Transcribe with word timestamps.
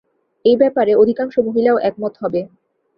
এই 0.45 0.55
ব্যাপারে 0.57 0.91
অধিকাংশ 0.95 1.35
মহিলাও 1.39 1.77
একমত 1.79 2.13
হবে। 2.21 2.41